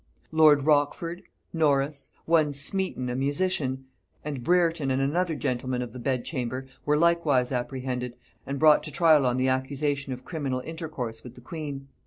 Lord 0.31 0.63
Rochford, 0.65 1.21
Norris, 1.53 2.11
one 2.25 2.53
Smeton 2.53 3.07
a 3.07 3.15
musician, 3.15 3.85
and 4.25 4.43
Brereton 4.43 4.89
and 4.89 4.99
another 4.99 5.35
gentleman 5.35 5.83
of 5.83 5.93
the 5.93 5.99
bed 5.99 6.25
chamber, 6.25 6.65
were 6.87 6.97
likewise 6.97 7.51
apprehended, 7.51 8.15
and 8.47 8.57
brought 8.57 8.81
to 8.81 8.91
trial 8.91 9.27
on 9.27 9.37
the 9.37 9.47
accusation 9.49 10.11
of 10.11 10.25
criminal 10.25 10.61
intercourse 10.65 11.23
with 11.23 11.35
the 11.35 11.39
queen. 11.41 11.87